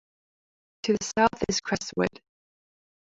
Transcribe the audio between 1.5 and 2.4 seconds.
Crestwood.